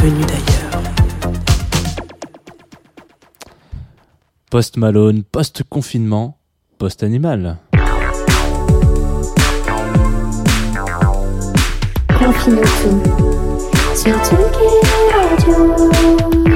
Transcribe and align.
venue 0.00 0.24
d'ailleurs. 0.24 0.82
Post 4.50 4.76
Malone, 4.78 5.22
post 5.22 5.62
confinement, 5.68 6.38
post 6.78 7.02
animal. 7.02 7.58
Confine 12.18 12.60
tout 12.60 13.00
sur 13.94 14.16
Tsugi 14.24 14.70
Radio. 15.14 16.49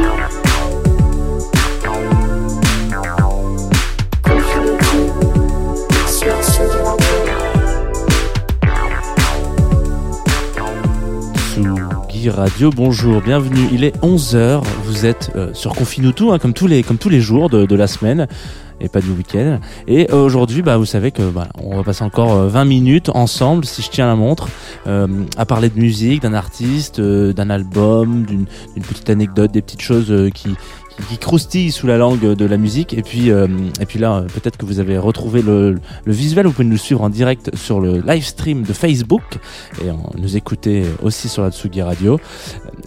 Radio, 12.30 12.70
bonjour, 12.70 13.20
bienvenue. 13.20 13.68
Il 13.72 13.84
est 13.84 13.96
11h, 14.02 14.62
vous 14.84 15.04
êtes 15.04 15.30
euh, 15.36 15.52
sur 15.52 15.74
Confinutu, 15.74 16.30
hein, 16.30 16.38
comme, 16.38 16.54
tous 16.54 16.66
les, 16.66 16.82
comme 16.82 16.96
tous 16.96 17.08
les 17.08 17.20
jours 17.20 17.50
de, 17.50 17.74
la 17.74 17.86
semaine 17.86 18.28
et 18.80 18.88
pas 18.88 19.00
du 19.00 19.10
week-end. 19.10 19.58
Et 19.86 20.10
euh, 20.10 20.24
aujourd'hui, 20.24 20.62
bah, 20.62 20.76
vous 20.76 20.86
savez 20.86 21.10
que 21.10 21.22
bah, 21.22 21.48
on 21.62 21.76
va 21.76 21.82
passer 21.82 22.02
encore 22.02 22.32
euh, 22.32 22.48
20 22.48 22.64
minutes 22.64 23.10
ensemble, 23.10 23.64
si 23.64 23.82
je 23.82 23.90
tiens 23.90 24.06
la 24.06 24.14
montre, 24.14 24.48
euh, 24.86 25.06
à 25.36 25.44
parler 25.44 25.68
de 25.68 25.78
musique, 25.78 26.22
d'un 26.22 26.34
artiste, 26.34 26.98
euh, 26.98 27.32
d'un 27.32 27.50
album, 27.50 28.24
d'une 28.24 28.46
petite 28.82 29.10
anecdote, 29.10 29.50
des 29.52 29.62
petites 29.62 29.82
choses 29.82 30.10
euh, 30.10 30.30
qui, 30.30 30.54
qui, 31.08 31.18
croustillent 31.18 31.70
sous 31.72 31.86
la 31.86 31.96
langue 31.96 32.34
de 32.34 32.44
la 32.44 32.56
musique. 32.56 32.94
Et 32.94 33.02
puis, 33.02 33.30
euh, 33.30 33.46
et 33.80 33.86
puis 33.86 33.98
là, 33.98 34.14
euh, 34.16 34.22
peut-être 34.22 34.56
que 34.56 34.64
vous 34.66 34.80
avez 34.80 34.98
retrouvé 34.98 35.42
le, 35.42 35.78
le 36.04 36.12
visuel. 36.12 36.46
Vous 36.46 36.52
pouvez 36.52 36.68
nous 36.68 36.76
suivre 36.76 37.02
en 37.02 37.08
direct 37.08 37.54
sur 37.56 37.80
le 37.80 38.00
live 38.00 38.24
stream 38.24 38.62
de 38.62 38.72
Facebook 38.72 39.22
et 39.82 39.88
nous 40.20 40.36
écouter 40.36 40.84
aussi 41.02 41.28
sur 41.28 41.42
la 41.42 41.50
Tsugi 41.50 41.82
Radio. 41.82 42.18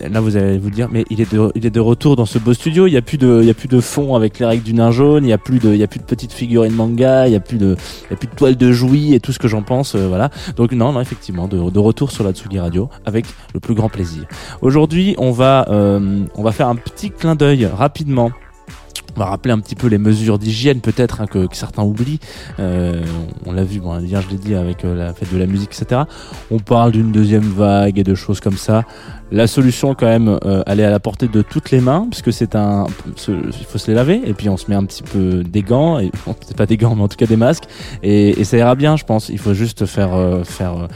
Euh, 0.02 0.10
Là, 0.10 0.22
vous 0.22 0.38
allez 0.38 0.58
vous 0.58 0.70
dire, 0.70 0.88
mais 0.92 1.04
il 1.10 1.20
est 1.22 1.32
de, 1.34 1.52
il 1.56 1.66
est 1.66 1.70
de 1.72 1.80
retour 1.80 2.16
dans 2.16 2.26
ce 2.26 2.38
beau 2.40 2.54
studio. 2.54 2.88
Il 2.88 2.94
y 2.94 2.98
a 2.98 3.02
plus 3.02 3.18
de, 3.18 3.40
il 3.42 3.48
y 3.48 3.50
a 3.50 3.54
plus 3.54 3.68
de 3.68 3.80
fond 3.80 4.16
avec 4.16 4.40
les 4.40 4.46
règles 4.46 4.64
du 4.64 4.74
nain 4.74 4.92
jaune. 4.92 5.26
Il 5.26 5.30
y 5.30 5.34
a 5.34 5.38
plus 5.38 5.60
de, 5.60 5.70
il 5.74 5.78
y 5.80 5.84
a 5.84 5.88
plus 5.88 6.00
de 6.00 6.06
petites 6.06 6.32
figurines 6.32 6.74
manga. 6.74 7.28
Il 7.28 7.34
y 7.34 7.36
a 7.36 7.40
plus 7.40 7.58
de, 7.58 7.76
il 8.06 8.12
y 8.12 8.14
a 8.14 8.18
plus 8.18 8.28
de 8.28 8.36
toiles 8.36 8.56
de 8.58 8.72
jouy 8.72 9.14
et 9.14 9.20
tout 9.20 9.32
ce 9.32 9.40
que 9.40 9.48
j'en 9.48 9.64
pense. 9.64 9.96
euh, 9.96 10.08
voilà. 10.08 10.30
Donc 10.56 10.72
non, 10.72 10.94
non, 10.94 11.02
effectivement, 11.02 11.48
de, 11.48 11.70
de 11.70 11.80
retour 11.80 12.12
sur 12.12 12.24
la 12.24 12.32
Tsugi 12.32 12.60
Radio 12.60 12.90
avec 13.06 13.26
le 13.54 13.60
plus 13.60 13.74
grand 13.74 13.90
plaisir. 13.90 14.24
Aujourd'hui, 14.62 15.16
on 15.18 15.32
va, 15.32 15.66
euh, 15.70 16.24
on 16.36 16.44
va 16.44 16.52
faire 16.52 16.68
un 16.68 16.76
petit 16.76 17.12
clin 17.12 17.36
d'œil 17.36 17.68
rapidement. 17.98 18.32
On 19.16 19.20
va 19.20 19.26
rappeler 19.26 19.52
un 19.52 19.60
petit 19.60 19.74
peu 19.74 19.88
les 19.88 19.98
mesures 19.98 20.38
d'hygiène 20.38 20.82
peut-être 20.82 21.22
hein, 21.22 21.26
que, 21.26 21.48
certains 21.54 21.82
oublient. 21.82 22.20
Euh, 22.60 23.02
on 23.48 23.52
l'a 23.52 23.64
vu, 23.64 23.80
bon, 23.80 24.00
hier 24.00 24.22
je 24.22 24.30
l'ai 24.30 24.38
dit 24.38 24.54
avec 24.54 24.86
euh, 24.86 24.96
la 24.96 25.14
fête 25.14 25.34
de 25.34 25.40
la 25.40 25.48
musique, 25.48 25.72
etc. 25.74 26.02
On 26.52 26.60
parle 26.60 26.92
d'une 26.92 27.12
deuxième 27.12 27.42
vague 27.42 27.98
et 27.98 28.04
de 28.04 28.14
choses 28.14 28.40
comme 28.40 28.58
ça. 28.58 28.84
La 29.32 29.48
solution 29.48 29.96
quand 29.96 30.06
même, 30.06 30.38
euh, 30.46 30.62
elle 30.68 30.80
est 30.80 30.84
à 30.84 30.92
la 30.92 31.00
portée 31.00 31.28
de 31.28 31.42
toutes 31.42 31.72
les 31.72 31.82
mains 31.82 32.08
puisque 32.12 32.32
c'est 32.32 32.56
un, 32.56 32.86
il 33.28 33.66
faut 33.68 33.80
se 33.80 33.88
les 33.88 33.96
laver 33.96 34.22
et 34.24 34.34
puis 34.34 34.50
on 34.50 34.58
se 34.58 34.70
met 34.70 34.76
un 34.76 34.86
petit 34.86 35.02
peu 35.02 35.44
des 35.44 35.64
gants 35.64 35.98
et 35.98 36.12
bon, 36.28 36.36
c'est 36.46 36.56
pas 36.56 36.68
des 36.68 36.78
gants 36.78 36.94
mais 36.94 37.02
en 37.02 37.08
tout 37.08 37.18
cas 37.18 37.26
des 37.26 37.38
masques 37.38 37.66
et, 38.04 38.40
et 38.40 38.44
ça 38.44 38.58
ira 38.58 38.76
bien, 38.76 38.98
je 38.98 39.06
pense. 39.06 39.30
Il 39.30 39.40
faut 39.40 39.56
juste 39.56 39.88
faire 39.88 40.12
faire 40.44 40.88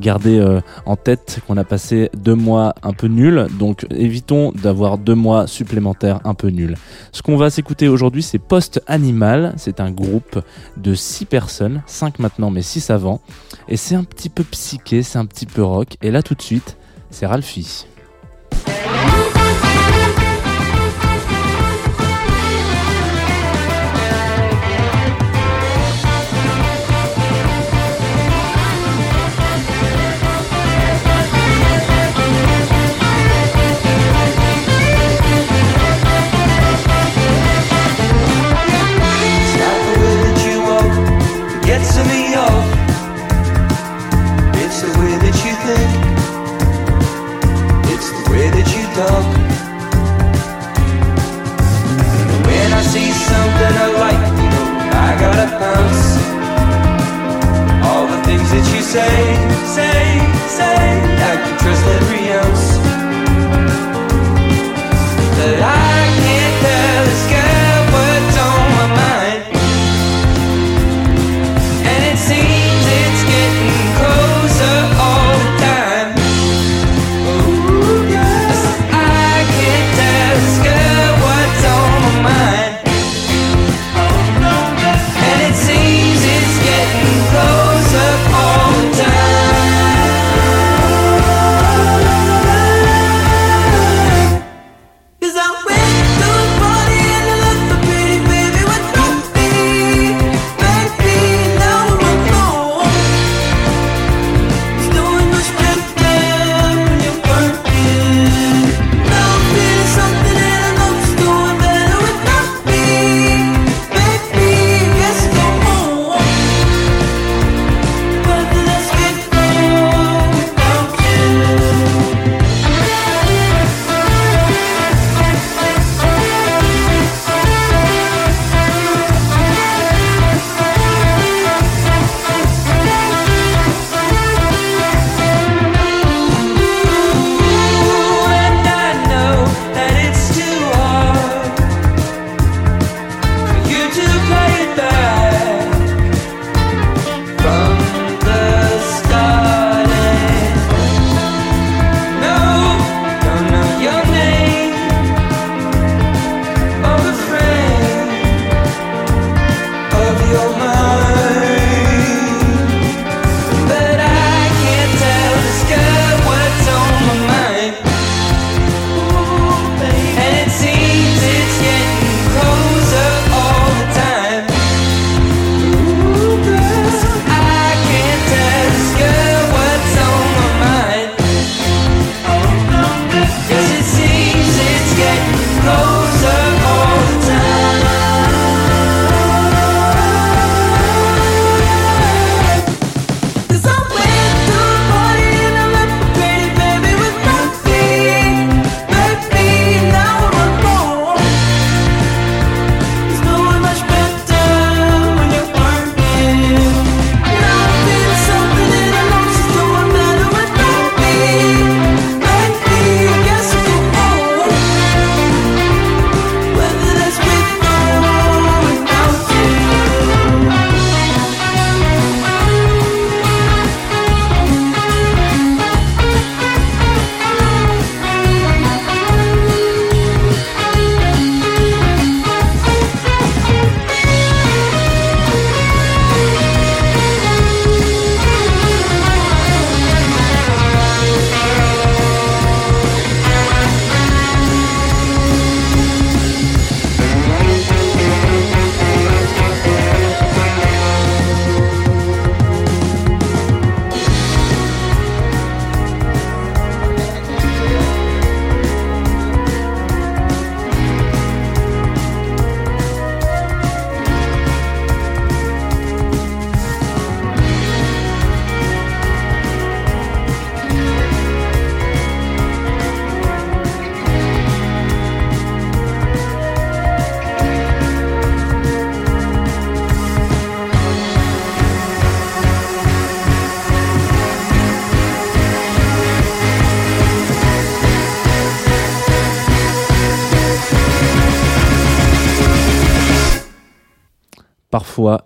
garder 0.00 0.38
euh, 0.38 0.60
en 0.86 0.96
tête 0.96 1.40
qu'on 1.46 1.56
a 1.56 1.64
passé 1.64 2.10
deux 2.16 2.34
mois 2.34 2.74
un 2.82 2.92
peu 2.92 3.06
nuls, 3.06 3.46
donc 3.58 3.86
évitons 3.90 4.52
d'avoir 4.52 4.98
deux 4.98 5.14
mois 5.14 5.46
supplémentaires 5.46 6.20
un 6.24 6.34
peu 6.34 6.48
nuls. 6.48 6.76
Ce 7.12 7.22
qu'on 7.22 7.36
va 7.36 7.50
s'écouter 7.50 7.88
aujourd'hui, 7.88 8.22
c'est 8.22 8.38
Post 8.38 8.82
Animal. 8.86 9.54
C'est 9.56 9.80
un 9.80 9.90
groupe 9.90 10.40
de 10.76 10.94
six 10.94 11.24
personnes, 11.24 11.82
cinq 11.86 12.18
maintenant, 12.18 12.50
mais 12.50 12.62
six 12.62 12.90
avant. 12.90 13.20
Et 13.68 13.76
c'est 13.76 13.94
un 13.94 14.04
petit 14.04 14.28
peu 14.28 14.44
psyché, 14.44 15.02
c'est 15.02 15.18
un 15.18 15.26
petit 15.26 15.46
peu 15.46 15.62
rock. 15.62 15.96
Et 16.02 16.10
là, 16.10 16.22
tout 16.22 16.34
de 16.34 16.42
suite, 16.42 16.76
c'est 17.10 17.26
Ralphie. 17.26 17.86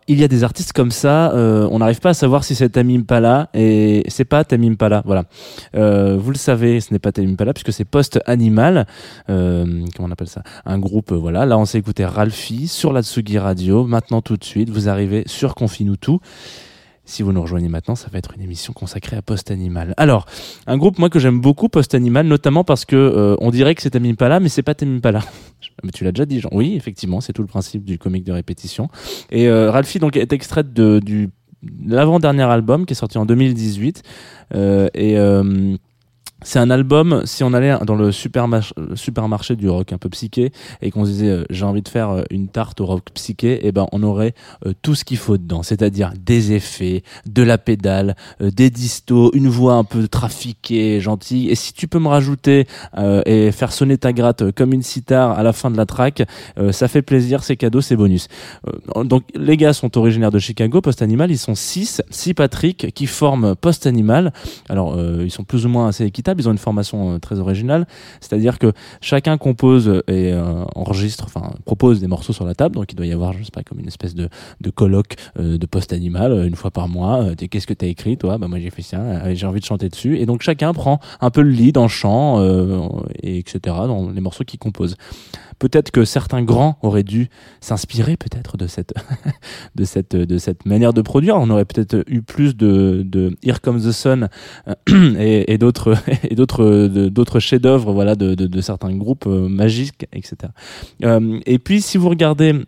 Il 0.08 0.18
y 0.18 0.24
a 0.24 0.28
des 0.28 0.44
artistes 0.44 0.72
comme 0.72 0.90
ça 0.90 1.32
euh, 1.32 1.68
on 1.70 1.78
n'arrive 1.78 2.00
pas 2.00 2.10
à 2.10 2.14
savoir 2.14 2.44
si 2.44 2.54
c'est 2.54 2.70
Tamim 2.70 3.00
Impala 3.00 3.48
et 3.54 4.02
c'est 4.08 4.24
pas 4.24 4.44
Tamim 4.44 4.72
Impala 4.72 5.02
voilà. 5.04 5.24
Euh, 5.74 6.16
vous 6.18 6.30
le 6.30 6.36
savez 6.36 6.80
ce 6.80 6.92
n'est 6.92 6.98
pas 6.98 7.12
Tamim 7.12 7.32
Impala 7.32 7.52
puisque 7.52 7.72
c'est 7.72 7.84
Post 7.84 8.20
Animal 8.26 8.86
euh, 9.30 9.64
comment 9.96 10.08
on 10.08 10.10
appelle 10.10 10.28
ça? 10.28 10.42
Un 10.64 10.78
groupe 10.78 11.12
euh, 11.12 11.16
voilà. 11.16 11.46
Là 11.46 11.58
on 11.58 11.64
s'est 11.64 11.78
écouté 11.78 12.04
Ralphie 12.04 12.68
sur 12.68 12.92
la 12.92 13.02
Tsugi 13.02 13.38
Radio. 13.38 13.84
Maintenant 13.84 14.22
tout 14.22 14.36
de 14.36 14.44
suite 14.44 14.70
vous 14.70 14.88
arrivez 14.88 15.22
sur 15.26 15.54
Confine 15.54 15.90
si 17.04 17.22
vous 17.22 17.32
nous 17.32 17.42
rejoignez 17.42 17.68
maintenant, 17.68 17.94
ça 17.94 18.08
va 18.10 18.18
être 18.18 18.34
une 18.34 18.42
émission 18.42 18.72
consacrée 18.72 19.16
à 19.16 19.22
Post 19.22 19.50
Animal. 19.50 19.94
Alors, 19.96 20.26
un 20.66 20.76
groupe 20.76 20.98
moi 20.98 21.10
que 21.10 21.18
j'aime 21.18 21.40
beaucoup, 21.40 21.68
Post 21.68 21.94
Animal, 21.94 22.26
notamment 22.26 22.64
parce 22.64 22.84
que 22.84 22.96
euh, 22.96 23.36
on 23.40 23.50
dirait 23.50 23.74
que 23.74 23.82
c'est 23.82 23.90
Tamim 23.90 24.10
Impala, 24.10 24.40
mais 24.40 24.48
c'est 24.48 24.62
pas 24.62 24.74
Tamim 24.74 24.96
Impala. 24.96 25.20
Mais 25.84 25.90
tu 25.90 26.04
l'as 26.04 26.12
déjà 26.12 26.26
dit, 26.26 26.40
Jean. 26.40 26.50
Oui, 26.52 26.74
effectivement, 26.76 27.20
c'est 27.20 27.32
tout 27.32 27.42
le 27.42 27.48
principe 27.48 27.84
du 27.84 27.98
comique 27.98 28.24
de 28.24 28.32
répétition. 28.32 28.88
Et 29.30 29.48
euh, 29.48 29.70
Ralphie 29.70 30.00
donc 30.00 30.16
est 30.16 30.32
extraite 30.32 30.72
de, 30.72 31.00
du 31.00 31.30
l'avant-dernier 31.86 32.42
album 32.42 32.86
qui 32.86 32.92
est 32.92 32.96
sorti 32.96 33.18
en 33.18 33.26
2018 33.26 34.02
euh, 34.54 34.88
et 34.94 35.18
euh, 35.18 35.76
c'est 36.44 36.58
un 36.58 36.70
album, 36.70 37.22
si 37.24 37.44
on 37.44 37.52
allait 37.52 37.76
dans 37.86 37.94
le 37.94 38.12
supermarché, 38.12 38.74
supermarché 38.94 39.56
du 39.56 39.68
rock 39.68 39.92
un 39.92 39.98
peu 39.98 40.08
psyché 40.08 40.52
et 40.80 40.90
qu'on 40.90 41.04
se 41.04 41.10
disait 41.10 41.28
euh, 41.28 41.44
j'ai 41.50 41.64
envie 41.64 41.82
de 41.82 41.88
faire 41.88 42.10
euh, 42.10 42.22
une 42.30 42.48
tarte 42.48 42.80
au 42.80 42.86
rock 42.86 43.04
psyché, 43.14 43.66
et 43.66 43.72
ben 43.72 43.86
on 43.92 44.02
aurait 44.02 44.34
euh, 44.66 44.72
tout 44.82 44.94
ce 44.94 45.04
qu'il 45.04 45.16
faut 45.16 45.36
dedans, 45.36 45.62
c'est-à-dire 45.62 46.12
des 46.18 46.52
effets, 46.52 47.02
de 47.26 47.42
la 47.42 47.58
pédale, 47.58 48.16
euh, 48.40 48.50
des 48.50 48.70
distos, 48.70 49.30
une 49.34 49.48
voix 49.48 49.74
un 49.74 49.84
peu 49.84 50.08
trafiquée, 50.08 51.00
gentille. 51.00 51.50
Et 51.50 51.54
si 51.54 51.72
tu 51.72 51.88
peux 51.88 51.98
me 51.98 52.08
rajouter 52.08 52.66
euh, 52.96 53.22
et 53.26 53.52
faire 53.52 53.72
sonner 53.72 53.98
ta 53.98 54.12
gratte 54.12 54.50
comme 54.52 54.72
une 54.72 54.82
sitar 54.82 55.38
à 55.38 55.42
la 55.42 55.52
fin 55.52 55.70
de 55.70 55.76
la 55.76 55.86
track, 55.86 56.24
euh, 56.58 56.72
ça 56.72 56.88
fait 56.88 57.02
plaisir, 57.02 57.44
c'est 57.44 57.56
cadeau, 57.56 57.80
c'est 57.80 57.96
bonus. 57.96 58.28
Euh, 58.96 59.04
donc 59.04 59.24
les 59.34 59.56
gars 59.56 59.72
sont 59.72 59.96
originaires 59.98 60.30
de 60.30 60.38
Chicago, 60.38 60.80
Post 60.80 61.02
Animal, 61.02 61.30
ils 61.30 61.38
sont 61.38 61.54
six, 61.54 62.02
six 62.10 62.34
Patrick 62.34 62.92
qui 62.94 63.06
forment 63.06 63.54
Post 63.54 63.86
Animal. 63.86 64.32
Alors 64.68 64.94
euh, 64.96 65.22
ils 65.24 65.30
sont 65.30 65.44
plus 65.44 65.66
ou 65.66 65.68
moins 65.68 65.88
assez 65.88 66.04
équitables 66.04 66.31
ils 66.40 66.48
ont 66.48 66.52
une 66.52 66.58
formation 66.58 67.14
euh, 67.14 67.18
très 67.18 67.38
originale, 67.38 67.86
c'est-à-dire 68.20 68.58
que 68.58 68.72
chacun 69.00 69.38
compose 69.38 70.02
et 70.08 70.32
euh, 70.32 70.64
enregistre, 70.74 71.24
enfin 71.26 71.52
propose 71.64 72.00
des 72.00 72.06
morceaux 72.06 72.32
sur 72.32 72.44
la 72.44 72.54
table, 72.54 72.74
donc 72.76 72.92
il 72.92 72.96
doit 72.96 73.06
y 73.06 73.12
avoir, 73.12 73.32
je 73.32 73.42
sais 73.42 73.50
pas, 73.52 73.62
comme 73.62 73.80
une 73.80 73.88
espèce 73.88 74.14
de, 74.14 74.28
de 74.60 74.70
colloque 74.70 75.16
euh, 75.38 75.58
de 75.58 75.66
post 75.66 75.92
animal 75.92 76.32
euh, 76.32 76.46
une 76.46 76.56
fois 76.56 76.70
par 76.70 76.88
mois. 76.88 77.22
Euh, 77.22 77.34
Qu'est-ce 77.34 77.66
que 77.66 77.74
t'as 77.74 77.86
écrit, 77.86 78.16
toi? 78.16 78.38
Bah 78.38 78.48
moi 78.48 78.58
j'ai 78.58 78.70
fait 78.70 78.82
ça, 78.82 79.00
euh, 79.00 79.34
j'ai 79.34 79.46
envie 79.46 79.60
de 79.60 79.64
chanter 79.64 79.88
dessus, 79.88 80.18
et 80.18 80.26
donc 80.26 80.42
chacun 80.42 80.72
prend 80.72 81.00
un 81.20 81.30
peu 81.30 81.42
le 81.42 81.50
lead 81.50 81.76
en 81.76 81.88
chant 81.88 82.40
euh, 82.40 82.80
et 83.22 83.38
etc. 83.38 83.58
dans 83.64 84.10
les 84.10 84.20
morceaux 84.20 84.44
qu'il 84.44 84.58
compose. 84.58 84.96
Peut-être 85.62 85.92
que 85.92 86.04
certains 86.04 86.42
grands 86.42 86.76
auraient 86.82 87.04
dû 87.04 87.28
s'inspirer 87.60 88.16
peut-être 88.16 88.56
de 88.56 88.66
cette 88.66 88.94
de 89.76 89.84
cette 89.84 90.16
de 90.16 90.38
cette 90.38 90.66
manière 90.66 90.92
de 90.92 91.02
produire. 91.02 91.36
On 91.36 91.48
aurait 91.50 91.64
peut-être 91.64 92.02
eu 92.08 92.20
plus 92.20 92.56
de 92.56 93.04
de 93.06 93.36
Here 93.44 93.60
Comes 93.60 93.80
the 93.80 93.92
Sun 93.92 94.28
euh, 94.66 95.14
et, 95.46 95.58
d'autres 95.58 95.94
et 96.28 96.34
d'autres 96.34 96.88
d'autres 96.88 97.38
chefs-d'œuvre 97.38 97.92
voilà 97.92 98.16
de, 98.16 98.34
de, 98.34 98.48
de 98.48 98.60
certains 98.60 98.92
groupes 98.96 99.28
euh, 99.28 99.48
magiques 99.48 100.04
etc. 100.12 100.50
Euh, 101.04 101.38
et 101.46 101.60
puis 101.60 101.80
si 101.80 101.96
vous 101.96 102.08
regardez 102.08 102.64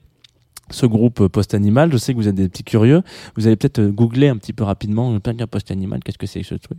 ce 0.71 0.87
groupe 0.87 1.29
Post 1.29 1.55
Animal, 1.55 1.93
je 1.93 1.97
sais 1.99 2.13
que 2.13 2.19
vous 2.19 2.29
êtes 2.29 2.35
des 2.35 2.49
petits 2.49 2.65
curieux. 2.65 3.03
Vous 3.37 3.47
allez 3.47 3.57
peut-être 3.57 3.81
euh, 3.81 3.91
googler 3.91 4.29
un 4.29 4.37
petit 4.37 4.53
peu 4.53 4.65
rapidement, 4.65 5.13
de 5.13 5.45
Post 5.45 5.71
Animal, 5.71 6.01
qu'est-ce 6.03 6.19
que 6.19 6.27
c'est 6.27 6.43
ce 6.43 6.55
truc? 6.55 6.79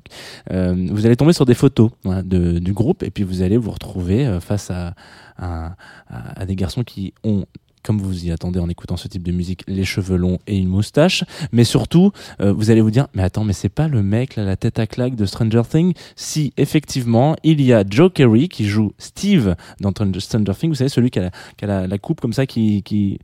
Euh, 0.51 0.87
Vous 0.91 1.05
allez 1.05 1.15
tomber 1.15 1.33
sur 1.33 1.45
des 1.45 1.53
photos 1.53 1.91
voilà, 2.03 2.23
de, 2.23 2.59
du 2.59 2.73
groupe 2.73 3.03
et 3.03 3.11
puis 3.11 3.23
vous 3.23 3.41
allez 3.41 3.57
vous 3.57 3.71
retrouver 3.71 4.25
euh, 4.25 4.39
face 4.39 4.71
à, 4.71 4.93
à, 5.37 5.75
à- 6.07 6.45
des 6.45 6.55
garçons 6.55 6.83
qui 6.83 7.13
ont 7.23 7.45
comme 7.83 8.01
vous 8.01 8.25
y 8.25 8.31
attendez 8.31 8.59
en 8.59 8.67
écoutant 8.67 8.97
ce 8.97 9.07
type 9.07 9.21
de 9.21 9.31
musique, 9.31 9.63
les 9.67 9.85
cheveux 9.85 10.17
longs 10.17 10.39
et 10.47 10.57
une 10.57 10.67
moustache. 10.67 11.23
Mais 11.51 11.63
surtout, 11.63 12.11
euh, 12.41 12.51
vous 12.51 12.71
allez 12.71 12.81
vous 12.81 12.89
dire, 12.89 13.05
mais 13.13 13.21
attends, 13.21 13.43
mais 13.43 13.53
c'est 13.53 13.69
pas 13.69 13.87
le 13.87 14.01
mec, 14.01 14.37
là, 14.37 14.43
la 14.43 14.55
tête 14.55 14.79
à 14.79 14.87
claque 14.87 15.15
de 15.15 15.27
Stranger 15.27 15.61
Things? 15.69 15.93
Si, 16.15 16.51
effectivement, 16.57 17.35
il 17.43 17.61
y 17.61 17.73
a 17.73 17.83
Joe 17.87 18.11
Kerry 18.11 18.49
qui 18.49 18.65
joue 18.65 18.93
Steve 18.97 19.55
dans 19.81 19.91
Stranger 19.91 20.55
Things, 20.55 20.69
vous 20.69 20.75
savez, 20.75 20.89
celui 20.89 21.11
qui 21.11 21.19
a 21.19 21.23
la, 21.23 21.31
qui 21.57 21.65
a 21.65 21.85
la 21.85 21.97
coupe 21.99 22.21
comme 22.21 22.33
ça, 22.33 22.47
qui... 22.47 22.81
qui 22.81 23.19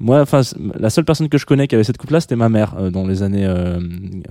moi, 0.00 0.22
enfin, 0.22 0.40
la 0.78 0.88
seule 0.88 1.04
personne 1.04 1.28
que 1.28 1.36
je 1.36 1.44
connais 1.44 1.68
qui 1.68 1.74
avait 1.74 1.84
cette 1.84 1.98
coupe-là, 1.98 2.20
c'était 2.20 2.36
ma 2.36 2.48
mère, 2.48 2.74
euh, 2.78 2.90
dans 2.90 3.06
les 3.06 3.22
années, 3.22 3.44
euh, 3.44 3.78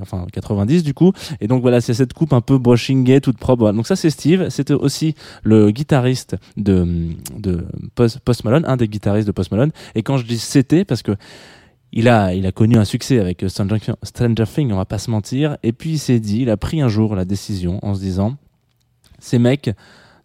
enfin, 0.01 0.25
90 0.33 0.83
du 0.83 0.95
coup. 0.95 1.13
Et 1.41 1.47
donc 1.47 1.61
voilà, 1.61 1.79
c'est 1.79 1.93
cette 1.93 2.13
coupe 2.13 2.33
un 2.33 2.41
peu 2.41 2.57
brushing 2.57 3.03
gay, 3.03 3.21
toute 3.21 3.37
propre. 3.37 3.71
Donc 3.71 3.85
ça, 3.85 3.95
c'est 3.95 4.09
Steve. 4.09 4.49
C'était 4.49 4.73
aussi 4.73 5.13
le 5.43 5.69
guitariste 5.69 6.35
de, 6.57 7.13
de 7.37 7.63
Post, 7.93 8.19
Post 8.19 8.43
Malone, 8.43 8.65
un 8.67 8.77
des 8.77 8.87
guitaristes 8.87 9.27
de 9.27 9.31
Post 9.31 9.51
Malone. 9.51 9.71
Et 9.93 10.01
quand 10.01 10.17
je 10.17 10.25
dis 10.25 10.39
c'était, 10.39 10.85
parce 10.85 11.03
que 11.03 11.15
il 11.91 12.07
a, 12.07 12.33
il 12.33 12.45
a 12.45 12.51
connu 12.51 12.77
un 12.77 12.85
succès 12.85 13.19
avec 13.19 13.43
euh, 13.43 13.49
Stranger, 13.49 13.77
Stranger 14.03 14.45
Things, 14.45 14.71
on 14.71 14.77
va 14.77 14.85
pas 14.85 14.97
se 14.99 15.11
mentir. 15.11 15.57
Et 15.61 15.71
puis 15.71 15.91
il 15.91 15.99
s'est 15.99 16.19
dit, 16.19 16.41
il 16.41 16.49
a 16.49 16.57
pris 16.57 16.81
un 16.81 16.87
jour 16.87 17.15
la 17.15 17.25
décision 17.25 17.79
en 17.83 17.93
se 17.93 17.99
disant, 17.99 18.37
ces 19.19 19.37
mecs 19.37 19.71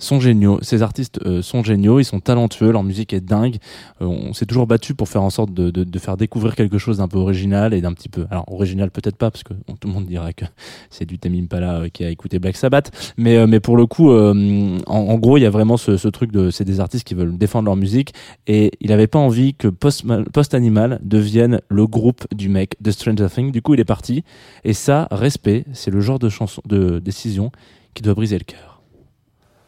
sont 0.05 0.21
géniaux, 0.21 0.59
ces 0.63 0.83
artistes 0.83 1.21
euh, 1.25 1.43
sont 1.43 1.63
géniaux, 1.65 1.99
ils 1.99 2.05
sont 2.05 2.21
talentueux, 2.21 2.71
leur 2.71 2.83
musique 2.83 3.13
est 3.13 3.21
dingue. 3.21 3.57
Euh, 4.01 4.07
on 4.07 4.33
s'est 4.33 4.47
toujours 4.47 4.67
battu 4.67 4.95
pour 4.95 5.09
faire 5.09 5.23
en 5.23 5.31
sorte 5.31 5.53
de, 5.53 5.71
de, 5.71 5.85
de 5.85 5.99
faire 5.99 6.17
découvrir 6.17 6.55
quelque 6.55 6.79
chose 6.79 6.99
d'un 6.99 7.09
peu 7.09 7.19
original 7.19 7.75
et 7.75 7.81
d'un 7.81 7.93
petit 7.93 8.09
peu, 8.09 8.27
alors 8.31 8.45
original 8.53 8.91
peut-être 8.91 9.17
pas 9.17 9.31
parce 9.31 9.43
que 9.43 9.55
tout 9.81 9.89
le 9.89 9.95
monde 9.95 10.07
dirait 10.07 10.35
que 10.35 10.45
c'est 10.91 11.05
du 11.05 11.19
Tamim 11.19 11.45
Impala 11.45 11.81
euh, 11.81 11.89
qui 11.89 12.05
a 12.05 12.11
écouté 12.11 12.39
Black 12.39 12.57
Sabbath, 12.57 13.15
mais 13.17 13.37
euh, 13.37 13.47
mais 13.47 13.61
pour 13.61 13.77
le 13.77 13.87
coup, 13.87 14.11
euh, 14.11 14.79
en, 14.87 14.97
en 14.97 15.19
gros, 15.19 15.37
il 15.37 15.43
y 15.43 15.47
a 15.47 15.51
vraiment 15.51 15.77
ce, 15.77 15.97
ce 15.97 16.09
truc 16.09 16.33
de, 16.33 16.51
c'est 16.51 16.65
des 16.65 16.81
artistes 16.81 17.07
qui 17.07 17.15
veulent 17.15 17.37
défendre 17.37 17.67
leur 17.67 17.77
musique 17.77 18.13
et 18.47 18.73
il 18.81 18.93
avait 18.93 19.07
pas 19.07 19.19
envie 19.19 19.55
que 19.55 19.69
Post, 19.69 20.05
Post 20.33 20.55
Animal 20.55 21.01
devienne 21.03 21.61
le 21.69 21.87
groupe 21.87 22.27
du 22.35 22.49
mec 22.49 22.77
de 22.81 22.91
Stranger 22.91 23.29
Things. 23.33 23.53
Du 23.53 23.63
coup, 23.63 23.75
il 23.75 23.81
est 23.81 23.85
parti 23.85 24.25
et 24.65 24.73
ça, 24.73 25.09
respect, 25.11 25.65
c'est 25.73 25.91
le 25.91 26.01
genre 26.01 26.19
de 26.19 26.29
chanson, 26.29 26.63
de 26.67 26.99
décision 26.99 27.51
qui 27.95 28.03
doit 28.03 28.15
briser 28.15 28.39
le 28.39 28.45
cœur. 28.45 28.74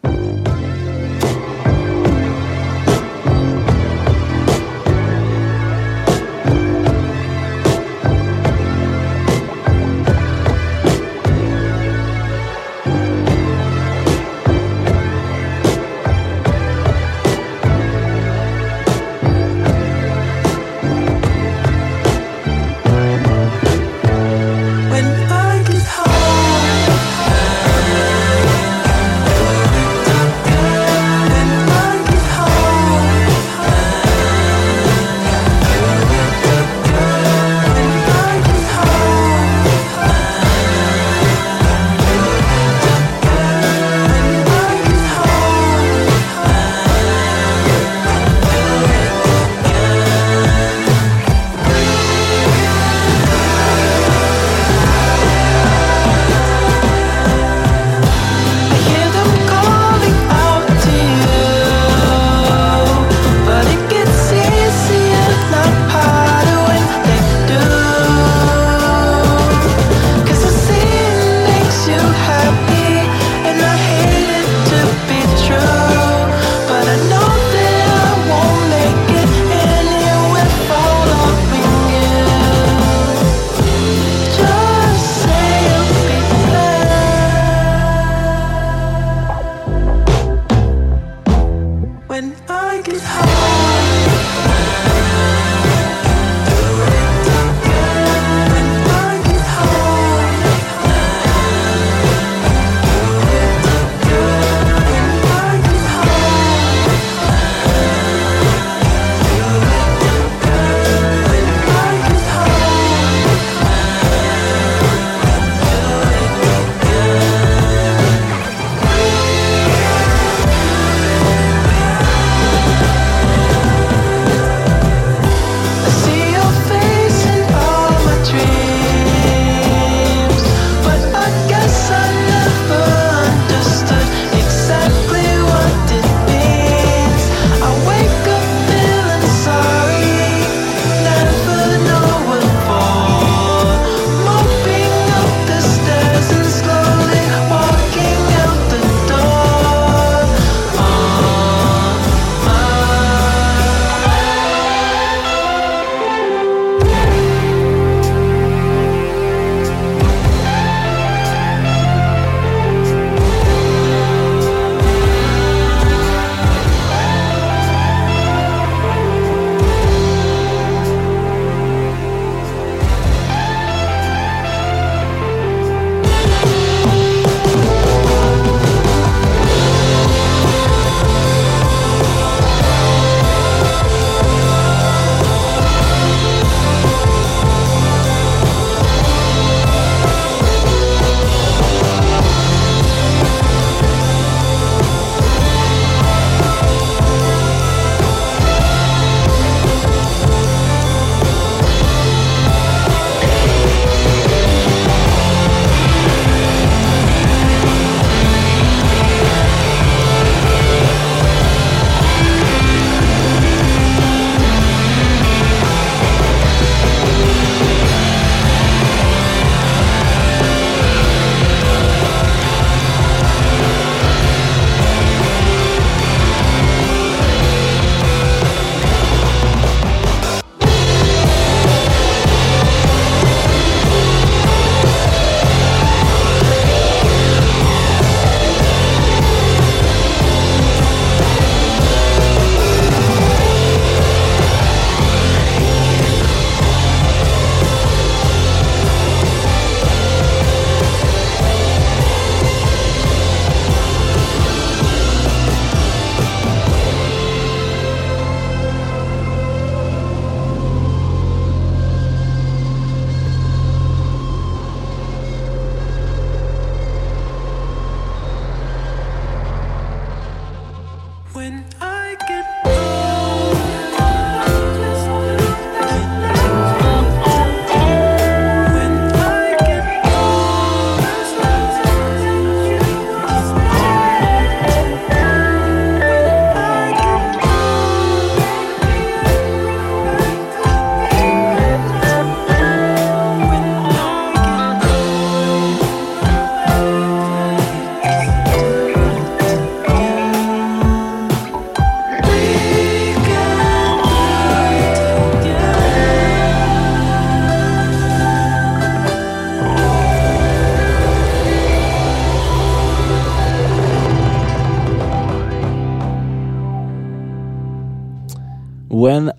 When 0.06 0.75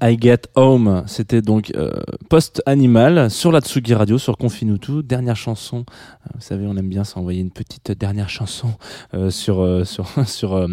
I 0.02 0.18
Get 0.20 0.42
Home. 0.56 1.04
C'était 1.08 1.42
donc 1.42 1.72
euh, 1.76 1.92
Post 2.30 2.62
Animal 2.66 3.30
sur 3.30 3.52
la 3.52 3.60
Tsugi 3.62 3.94
Radio, 3.94 4.18
sur 4.18 4.38
Confinutu. 4.38 5.04
Dernière 5.04 5.36
chanson. 5.36 5.80
Euh, 5.88 6.30
vous 6.36 6.42
savez, 6.42 6.66
on 6.68 6.76
aime 6.78 6.90
bien 6.90 7.04
s'envoyer 7.04 7.42
une 7.42 7.52
petite 7.52 7.92
dernière 7.92 8.30
chanson 8.30 8.70
euh, 9.14 9.30
sur 9.30 9.86
sur 9.86 10.08
sur 10.28 10.68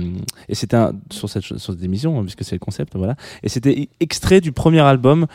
et 0.48 0.54
c'était 0.54 0.76
sur 1.10 1.28
cette 1.28 1.42
sur 1.42 1.58
cette 1.58 1.82
émission 1.82 2.18
hein, 2.18 2.22
puisque 2.22 2.44
c'est 2.44 2.54
le 2.56 2.60
concept 2.60 2.96
voilà. 2.96 3.16
Et 3.42 3.48
c'était 3.48 3.72
i- 3.78 3.88
extrait 4.00 4.40
du 4.40 4.52
premier 4.52 4.80
album 4.80 5.26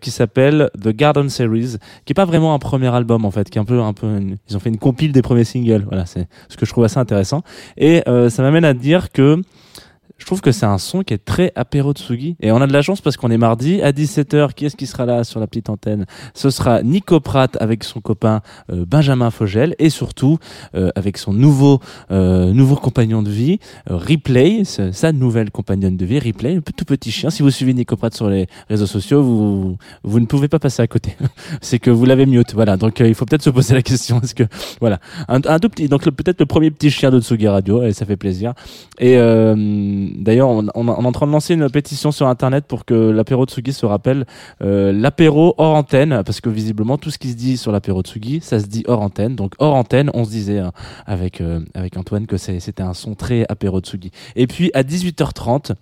qui 0.00 0.10
s'appelle 0.10 0.70
The 0.80 0.88
Garden 0.88 1.28
Series, 1.28 1.76
qui 2.04 2.12
est 2.12 2.14
pas 2.14 2.24
vraiment 2.24 2.54
un 2.54 2.58
premier 2.58 2.88
album 2.94 3.24
en 3.24 3.30
fait, 3.30 3.48
qui 3.50 3.58
est 3.58 3.60
un 3.60 3.64
peu 3.64 3.80
un 3.80 3.92
peu 3.92 4.08
ils 4.48 4.56
ont 4.56 4.60
fait 4.60 4.70
une 4.70 4.78
compile 4.78 5.12
des 5.12 5.22
premiers 5.22 5.44
singles. 5.44 5.84
Voilà, 5.88 6.06
c'est 6.06 6.28
ce 6.48 6.56
que 6.56 6.66
je 6.66 6.70
trouve 6.72 6.84
assez 6.84 6.98
intéressant. 6.98 7.42
Et 7.76 8.02
ça 8.06 8.42
m'amène 8.42 8.64
à 8.64 8.74
dire 8.74 9.10
que 9.12 9.40
je 10.22 10.26
trouve 10.26 10.40
que 10.40 10.52
c'est 10.52 10.66
un 10.66 10.78
son 10.78 11.02
qui 11.02 11.14
est 11.14 11.24
très 11.24 11.50
apéro 11.56 11.92
Tsugi. 11.92 12.36
Et 12.40 12.52
on 12.52 12.60
a 12.60 12.68
de 12.68 12.72
la 12.72 12.80
chance 12.80 13.00
parce 13.00 13.16
qu'on 13.16 13.32
est 13.32 13.38
mardi 13.38 13.82
à 13.82 13.90
17h. 13.90 14.54
Qui 14.54 14.66
est-ce 14.66 14.76
qui 14.76 14.86
sera 14.86 15.04
là 15.04 15.24
sur 15.24 15.40
la 15.40 15.48
petite 15.48 15.68
antenne? 15.68 16.06
Ce 16.32 16.48
sera 16.48 16.84
Nico 16.84 17.18
Pratt 17.18 17.56
avec 17.60 17.82
son 17.82 18.00
copain 18.00 18.40
euh, 18.70 18.84
Benjamin 18.86 19.32
Fogel 19.32 19.74
et 19.80 19.90
surtout 19.90 20.38
euh, 20.76 20.90
avec 20.94 21.18
son 21.18 21.32
nouveau 21.32 21.80
euh, 22.12 22.52
nouveau 22.52 22.76
compagnon 22.76 23.20
de 23.20 23.30
vie, 23.30 23.58
euh, 23.90 23.96
Ripley, 23.96 24.62
sa 24.64 25.10
nouvelle 25.10 25.50
compagnonne 25.50 25.96
de 25.96 26.04
vie, 26.04 26.20
Ripley, 26.20 26.54
le 26.54 26.62
tout 26.62 26.84
petit 26.84 27.10
chien. 27.10 27.30
Si 27.30 27.42
vous 27.42 27.50
suivez 27.50 27.74
Nico 27.74 27.96
Pratt 27.96 28.14
sur 28.14 28.30
les 28.30 28.46
réseaux 28.68 28.86
sociaux, 28.86 29.24
vous 29.24 29.76
vous 30.04 30.20
ne 30.20 30.26
pouvez 30.26 30.46
pas 30.46 30.60
passer 30.60 30.82
à 30.82 30.86
côté. 30.86 31.16
c'est 31.60 31.80
que 31.80 31.90
vous 31.90 32.04
l'avez 32.04 32.26
mute. 32.26 32.54
Voilà. 32.54 32.76
Donc 32.76 33.00
euh, 33.00 33.08
il 33.08 33.16
faut 33.16 33.24
peut-être 33.24 33.42
se 33.42 33.50
poser 33.50 33.74
la 33.74 33.82
question. 33.82 34.20
Est-ce 34.20 34.36
que 34.36 34.44
voilà 34.80 35.00
un, 35.26 35.40
un 35.44 35.58
tout 35.58 35.68
petit 35.68 35.88
donc 35.88 36.04
peut-être 36.04 36.38
le 36.38 36.46
premier 36.46 36.70
petit 36.70 36.90
chien 36.92 37.10
de 37.10 37.20
Tsugi 37.20 37.48
Radio 37.48 37.82
et 37.82 37.92
ça 37.92 38.06
fait 38.06 38.16
plaisir. 38.16 38.54
Et 39.00 39.16
d'ailleurs, 40.12 40.48
on, 40.48 40.66
est 40.66 40.76
en 40.76 41.12
train 41.12 41.26
de 41.26 41.32
lancer 41.32 41.54
une 41.54 41.68
pétition 41.70 42.12
sur 42.12 42.26
Internet 42.26 42.66
pour 42.66 42.84
que 42.84 42.94
l'apéro 42.94 43.44
Tsugi 43.44 43.72
se 43.72 43.86
rappelle 43.86 44.26
euh, 44.62 44.92
l'apéro 44.92 45.54
hors 45.58 45.74
antenne, 45.74 46.22
parce 46.24 46.40
que 46.40 46.48
visiblement 46.48 46.98
tout 46.98 47.10
ce 47.10 47.18
qui 47.18 47.30
se 47.30 47.36
dit 47.36 47.56
sur 47.56 47.72
l'apéro 47.72 48.02
Tsugi, 48.02 48.40
ça 48.40 48.60
se 48.60 48.66
dit 48.66 48.84
hors 48.86 49.00
antenne. 49.00 49.34
Donc 49.36 49.54
hors 49.58 49.74
antenne, 49.74 50.10
on 50.14 50.24
se 50.24 50.30
disait 50.30 50.58
hein, 50.58 50.72
avec 51.06 51.40
euh, 51.40 51.60
avec 51.74 51.96
Antoine 51.96 52.26
que 52.26 52.36
c'était 52.36 52.82
un 52.82 52.94
son 52.94 53.14
très 53.14 53.44
apéro 53.48 53.80
Tsugi. 53.80 54.10
Et 54.36 54.46
puis 54.46 54.70
à 54.74 54.82
18h30 54.82 55.72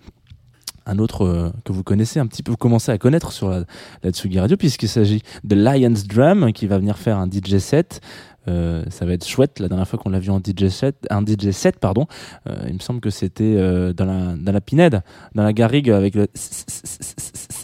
un 0.85 0.97
autre 0.99 1.25
euh, 1.25 1.49
que 1.65 1.71
vous 1.71 1.83
connaissez 1.83 2.19
un 2.19 2.27
petit 2.27 2.43
peu, 2.43 2.51
vous 2.51 2.57
commencez 2.57 2.91
à 2.91 2.97
connaître 2.97 3.31
sur 3.31 3.49
la, 3.49 3.63
la 4.03 4.11
Tsugi 4.11 4.39
Radio, 4.39 4.57
puisqu'il 4.57 4.89
s'agit 4.89 5.21
de 5.43 5.55
Lions 5.55 5.93
Drum, 6.07 6.51
qui 6.53 6.67
va 6.67 6.77
venir 6.77 6.97
faire 6.97 7.17
un 7.17 7.27
DJ 7.29 7.57
set. 7.57 8.01
Euh, 8.47 8.83
ça 8.89 9.05
va 9.05 9.13
être 9.13 9.27
chouette. 9.27 9.59
La 9.59 9.67
dernière 9.67 9.87
fois 9.87 9.99
qu'on 9.99 10.09
l'a 10.09 10.17
vu 10.19 10.31
en 10.31 10.39
DJ 10.39 10.69
set, 10.69 10.95
un 11.11 11.21
DJ 11.23 11.51
set, 11.51 11.77
pardon, 11.77 12.07
euh, 12.49 12.55
il 12.67 12.73
me 12.73 12.79
semble 12.79 12.99
que 12.99 13.11
c'était 13.11 13.53
euh, 13.57 13.93
dans 13.93 14.05
la 14.05 14.35
dans 14.35 14.51
la 14.51 14.61
Pinède, 14.61 15.01
dans 15.35 15.43
la 15.43 15.53
Garrigue 15.53 15.91
avec 15.91 16.15
le 16.15 16.27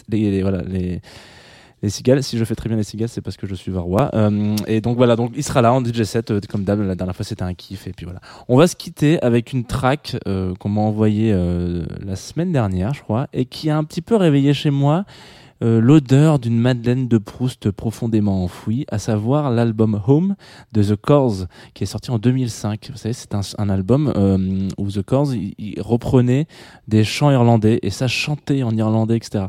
les, 0.08 0.30
les- 0.30 0.42
voilà 0.42 0.62
les 0.62 1.00
les 1.82 1.90
cigales. 1.90 2.22
Si 2.22 2.38
je 2.38 2.44
fais 2.44 2.54
très 2.54 2.68
bien 2.68 2.76
les 2.76 2.84
cigales, 2.84 3.08
c'est 3.08 3.20
parce 3.20 3.36
que 3.36 3.46
je 3.46 3.54
suis 3.54 3.70
varois. 3.72 4.10
Euh, 4.14 4.56
et 4.66 4.80
donc 4.80 4.96
voilà, 4.96 5.16
donc 5.16 5.32
il 5.36 5.44
sera 5.44 5.62
là 5.62 5.72
en 5.72 5.84
DJ 5.84 6.02
set 6.02 6.30
euh, 6.30 6.40
comme 6.48 6.64
d'hab. 6.64 6.80
La 6.80 6.94
dernière 6.94 7.14
fois 7.14 7.24
c'était 7.24 7.42
un 7.42 7.54
kiff 7.54 7.86
et 7.86 7.92
puis 7.92 8.04
voilà. 8.04 8.20
On 8.48 8.56
va 8.56 8.66
se 8.66 8.76
quitter 8.76 9.20
avec 9.22 9.52
une 9.52 9.64
track 9.64 10.16
euh, 10.26 10.54
qu'on 10.56 10.68
m'a 10.68 10.80
envoyée 10.80 11.32
euh, 11.32 11.84
la 12.04 12.16
semaine 12.16 12.52
dernière, 12.52 12.94
je 12.94 13.02
crois, 13.02 13.28
et 13.32 13.44
qui 13.44 13.70
a 13.70 13.76
un 13.76 13.84
petit 13.84 14.02
peu 14.02 14.16
réveillé 14.16 14.54
chez 14.54 14.70
moi 14.70 15.04
euh, 15.60 15.80
l'odeur 15.80 16.38
d'une 16.38 16.56
Madeleine 16.56 17.08
de 17.08 17.18
Proust 17.18 17.72
profondément 17.72 18.44
enfouie, 18.44 18.86
à 18.92 18.98
savoir 18.98 19.50
l'album 19.50 20.00
Home 20.06 20.36
de 20.72 20.84
The 20.84 20.94
Corrs, 20.94 21.46
qui 21.74 21.82
est 21.82 21.86
sorti 21.86 22.12
en 22.12 22.18
2005. 22.18 22.90
Vous 22.92 22.96
savez, 22.96 23.12
c'est 23.12 23.34
un, 23.34 23.40
un 23.58 23.68
album 23.68 24.12
où 24.78 24.88
The 24.88 25.02
Corrs 25.02 25.32
reprenait 25.80 26.46
des 26.86 27.02
chants 27.02 27.32
irlandais 27.32 27.80
et 27.82 27.90
ça 27.90 28.06
chantait 28.06 28.62
en 28.62 28.70
irlandais, 28.70 29.16
etc. 29.16 29.46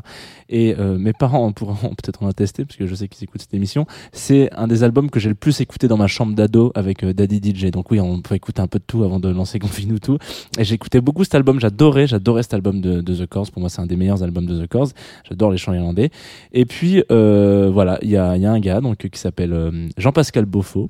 Et 0.50 0.74
euh, 0.78 0.98
mes 0.98 1.12
parents 1.12 1.50
pourront 1.52 1.74
peut-être 2.02 2.22
en 2.22 2.28
attester, 2.28 2.64
parce 2.64 2.76
que 2.76 2.86
je 2.86 2.94
sais 2.94 3.08
qu'ils 3.08 3.24
écoutent 3.24 3.40
cette 3.40 3.54
émission. 3.54 3.86
C'est 4.12 4.52
un 4.52 4.66
des 4.66 4.82
albums 4.82 5.08
que 5.08 5.20
j'ai 5.20 5.28
le 5.28 5.34
plus 5.34 5.60
écouté 5.60 5.88
dans 5.88 5.96
ma 5.96 6.08
chambre 6.08 6.34
d'ado 6.34 6.72
avec 6.74 7.04
euh, 7.04 7.14
Daddy 7.14 7.40
DJ. 7.54 7.70
Donc 7.70 7.90
oui, 7.90 8.00
on 8.00 8.20
peut 8.20 8.34
écouter 8.34 8.60
un 8.60 8.66
peu 8.66 8.78
de 8.78 8.84
tout 8.86 9.04
avant 9.04 9.20
de 9.20 9.28
lancer 9.28 9.58
Confine 9.70 9.98
tout. 10.00 10.18
Et 10.58 10.72
écouté 10.72 11.00
beaucoup 11.00 11.24
cet 11.24 11.34
album. 11.34 11.60
J'adorais, 11.60 12.06
j'adorais 12.06 12.42
cet 12.42 12.54
album 12.54 12.80
de, 12.80 13.00
The 13.00 13.26
Corrs. 13.26 13.50
Pour 13.50 13.60
moi, 13.60 13.68
c'est 13.68 13.80
un 13.80 13.86
des 13.86 13.96
meilleurs 13.96 14.22
albums 14.22 14.46
de 14.46 14.64
The 14.64 14.68
Corrs. 14.68 14.88
J'adore 15.28 15.50
les 15.50 15.58
chants 15.58 15.72
irlandais. 15.72 16.10
Et 16.52 16.64
puis 16.64 17.02
euh, 17.10 17.70
voilà, 17.72 17.98
il 18.02 18.10
y 18.10 18.16
a, 18.16 18.36
y 18.36 18.46
a 18.46 18.52
un 18.52 18.60
gars 18.60 18.80
donc 18.80 18.96
qui 18.96 19.18
s'appelle 19.18 19.52
euh, 19.52 19.88
Jean-Pascal 19.96 20.44
Beaufort 20.46 20.88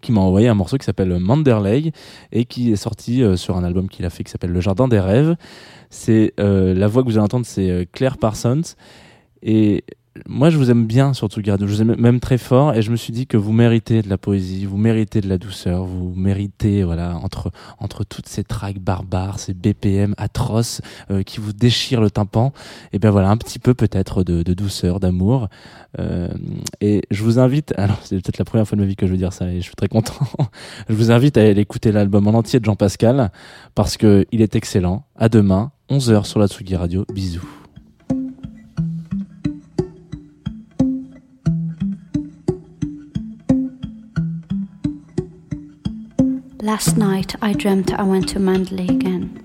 qui 0.00 0.12
m'a 0.12 0.20
envoyé 0.20 0.48
un 0.48 0.54
morceau 0.54 0.78
qui 0.78 0.84
s'appelle 0.84 1.18
Manderley 1.18 1.92
et 2.32 2.44
qui 2.44 2.72
est 2.72 2.76
sorti 2.76 3.22
euh, 3.22 3.36
sur 3.36 3.56
un 3.56 3.64
album 3.64 3.88
qu'il 3.88 4.04
a 4.04 4.10
fait 4.10 4.24
qui 4.24 4.30
s'appelle 4.30 4.52
Le 4.52 4.60
Jardin 4.60 4.88
des 4.88 5.00
Rêves. 5.00 5.36
C'est 5.90 6.32
euh, 6.40 6.74
la 6.74 6.86
voix 6.86 7.02
que 7.02 7.08
vous 7.08 7.16
allez 7.16 7.24
entendre, 7.24 7.46
c'est 7.46 7.70
euh, 7.70 7.84
Claire 7.90 8.18
Parsons. 8.18 8.62
Et 9.42 9.84
moi, 10.28 10.50
je 10.50 10.58
vous 10.58 10.70
aime 10.70 10.86
bien 10.86 11.12
sur 11.12 11.28
Tsugi 11.28 11.50
Radio. 11.50 11.66
Je 11.66 11.72
vous 11.72 11.82
aime 11.82 11.96
même 11.98 12.20
très 12.20 12.38
fort. 12.38 12.74
Et 12.74 12.82
je 12.82 12.90
me 12.90 12.96
suis 12.96 13.12
dit 13.12 13.26
que 13.26 13.36
vous 13.36 13.52
méritez 13.52 14.02
de 14.02 14.08
la 14.08 14.18
poésie, 14.18 14.64
vous 14.64 14.76
méritez 14.76 15.20
de 15.20 15.28
la 15.28 15.38
douceur, 15.38 15.84
vous 15.84 16.12
méritez, 16.14 16.82
voilà, 16.82 17.16
entre, 17.16 17.50
entre 17.78 18.04
toutes 18.04 18.28
ces 18.28 18.44
tracks 18.44 18.78
barbares, 18.78 19.38
ces 19.38 19.54
BPM 19.54 20.14
atroces 20.16 20.80
euh, 21.10 21.22
qui 21.22 21.40
vous 21.40 21.52
déchirent 21.52 22.00
le 22.00 22.10
tympan, 22.10 22.52
et 22.92 22.98
bien 22.98 23.10
voilà, 23.10 23.30
un 23.30 23.36
petit 23.36 23.58
peu 23.58 23.74
peut-être 23.74 24.24
de, 24.24 24.42
de 24.42 24.54
douceur, 24.54 25.00
d'amour. 25.00 25.48
Euh, 25.98 26.28
et 26.80 27.02
je 27.10 27.22
vous 27.22 27.38
invite, 27.38 27.72
alors 27.76 27.98
c'est 28.02 28.16
peut-être 28.16 28.38
la 28.38 28.44
première 28.44 28.66
fois 28.66 28.76
de 28.76 28.82
ma 28.82 28.86
vie 28.86 28.96
que 28.96 29.06
je 29.06 29.12
veux 29.12 29.18
dire 29.18 29.32
ça 29.32 29.46
et 29.48 29.56
je 29.56 29.62
suis 29.62 29.74
très 29.74 29.88
content. 29.88 30.14
je 30.88 30.94
vous 30.94 31.10
invite 31.10 31.36
à 31.36 31.42
aller 31.42 31.60
écouter 31.60 31.92
l'album 31.92 32.26
en 32.28 32.34
entier 32.34 32.60
de 32.60 32.64
Jean-Pascal 32.64 33.30
parce 33.74 33.96
que 33.96 34.26
il 34.32 34.42
est 34.42 34.56
excellent. 34.56 35.04
À 35.16 35.28
demain, 35.28 35.72
11h 35.90 36.24
sur 36.24 36.38
la 36.38 36.48
Tsugi 36.48 36.76
Radio. 36.76 37.04
Bisous. 37.12 37.65
Last 46.66 46.96
night 46.96 47.36
I 47.40 47.52
dreamt 47.52 47.94
I 47.94 48.02
went 48.02 48.28
to 48.30 48.40
Mandalay 48.40 48.88
again. 48.88 49.40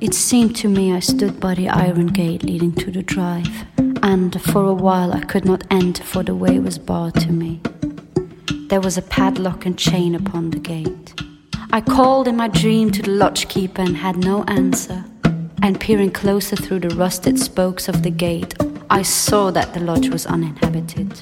It 0.00 0.14
seemed 0.14 0.56
to 0.56 0.66
me 0.66 0.94
I 0.94 1.00
stood 1.00 1.38
by 1.38 1.52
the 1.54 1.68
iron 1.68 2.06
gate 2.06 2.42
leading 2.42 2.72
to 2.76 2.90
the 2.90 3.02
drive, 3.02 3.66
and 4.02 4.40
for 4.40 4.64
a 4.64 4.72
while 4.72 5.12
I 5.12 5.20
could 5.20 5.44
not 5.44 5.64
enter 5.70 6.02
for 6.02 6.22
the 6.22 6.34
way 6.34 6.58
was 6.58 6.78
barred 6.78 7.16
to 7.16 7.32
me. 7.32 7.60
There 8.68 8.80
was 8.80 8.96
a 8.96 9.02
padlock 9.02 9.66
and 9.66 9.78
chain 9.78 10.14
upon 10.14 10.52
the 10.52 10.58
gate. 10.58 11.12
I 11.70 11.82
called 11.82 12.28
in 12.28 12.36
my 12.36 12.48
dream 12.48 12.90
to 12.92 13.02
the 13.02 13.10
lodge 13.10 13.48
keeper 13.48 13.82
and 13.82 13.98
had 13.98 14.16
no 14.16 14.42
answer. 14.44 15.04
And 15.60 15.78
peering 15.78 16.12
closer 16.12 16.56
through 16.56 16.80
the 16.80 16.96
rusted 16.96 17.38
spokes 17.38 17.90
of 17.90 18.02
the 18.02 18.10
gate, 18.10 18.54
I 18.88 19.02
saw 19.02 19.50
that 19.50 19.74
the 19.74 19.80
lodge 19.80 20.08
was 20.08 20.24
uninhabited. 20.24 21.12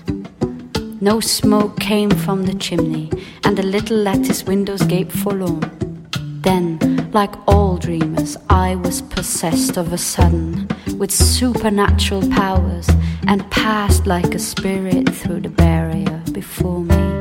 No 1.05 1.21
smoke 1.21 1.79
came 1.81 2.09
from 2.09 2.47
the 2.47 2.55
chimney, 2.55 3.11
and 3.45 3.59
the 3.59 3.63
little 3.63 3.99
lattice 3.99 4.45
windows 4.45 4.81
gaped 4.81 5.13
forlorn. 5.13 6.09
Then, 6.41 7.11
like 7.13 7.35
all 7.47 7.77
dreamers, 7.77 8.39
I 8.49 8.77
was 8.77 9.03
possessed 9.03 9.77
of 9.77 9.93
a 9.93 9.99
sudden 9.99 10.67
with 10.97 11.11
supernatural 11.11 12.27
powers 12.31 12.89
and 13.29 13.51
passed 13.51 14.07
like 14.07 14.35
a 14.35 14.39
spirit 14.39 15.15
through 15.15 15.41
the 15.41 15.51
barrier 15.51 16.23
before 16.33 16.81
me. 16.81 17.14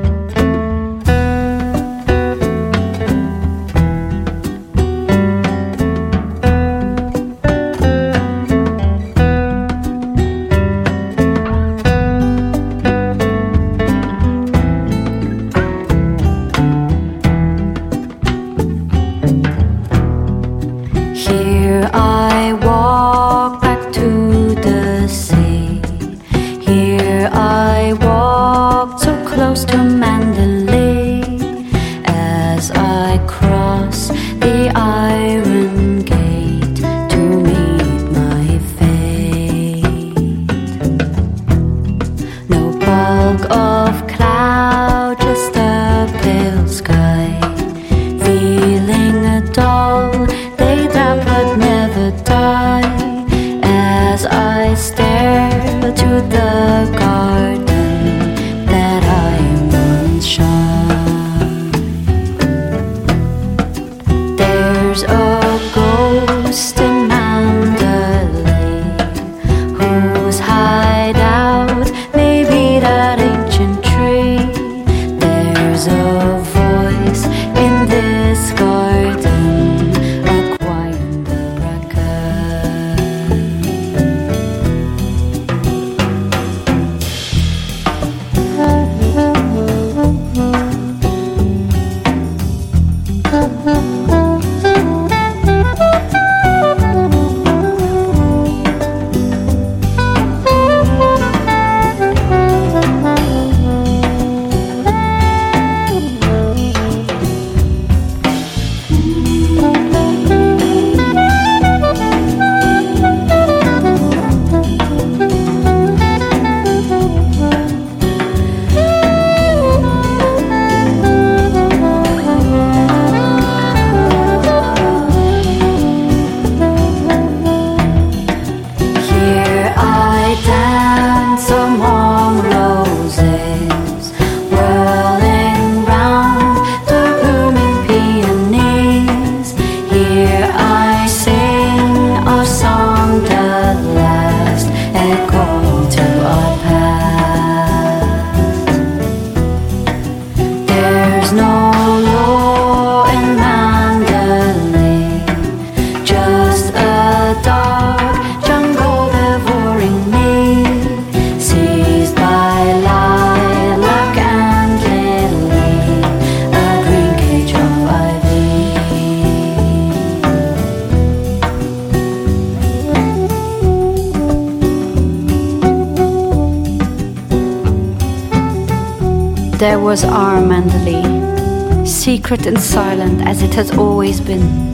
There 179.63 179.79
was 179.79 180.03
our 180.03 180.41
Mandalay, 180.41 181.85
secret 181.85 182.45
and 182.45 182.61
silent 182.61 183.21
as 183.21 183.41
it 183.41 183.53
has 183.53 183.71
always 183.71 184.19
been. 184.19 184.73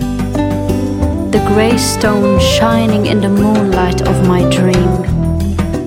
The 1.29 1.45
grey 1.47 1.77
stone 1.77 2.39
shining 2.39 3.05
in 3.05 3.21
the 3.21 3.29
moonlight 3.29 4.01
of 4.01 4.27
my 4.27 4.41
dream. 4.49 4.91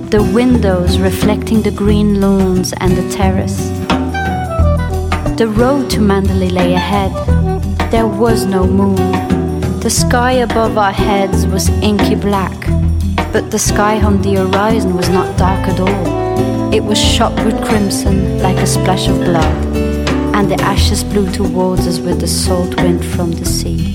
The 0.08 0.22
windows 0.32 1.00
reflecting 1.00 1.62
the 1.62 1.72
green 1.72 2.20
lawns 2.20 2.74
and 2.74 2.96
the 2.96 3.10
terrace. 3.10 3.70
The 5.36 5.52
road 5.52 5.90
to 5.90 6.00
Mandalay 6.00 6.50
lay 6.50 6.74
ahead. 6.74 7.10
There 7.90 8.06
was 8.06 8.46
no 8.46 8.68
moon. 8.68 9.80
The 9.80 9.90
sky 9.90 10.34
above 10.46 10.78
our 10.78 10.92
heads 10.92 11.44
was 11.48 11.70
inky 11.82 12.14
black, 12.14 12.56
but 13.32 13.50
the 13.50 13.58
sky 13.58 14.00
on 14.00 14.22
the 14.22 14.36
horizon 14.36 14.96
was 14.96 15.08
not 15.08 15.36
dark 15.36 15.66
at 15.66 15.80
all. 15.80 16.21
It 16.72 16.82
was 16.82 16.98
shot 16.98 17.32
with 17.44 17.62
crimson 17.64 18.42
like 18.42 18.56
a 18.58 18.66
splash 18.66 19.08
of 19.08 19.18
blood, 19.18 19.76
and 20.34 20.50
the 20.50 20.60
ashes 20.62 21.04
blew 21.04 21.30
towards 21.30 21.86
us 21.86 21.98
with 21.98 22.20
the 22.20 22.28
salt 22.28 22.74
wind 22.76 23.04
from 23.04 23.32
the 23.32 23.44
sea. 23.44 23.94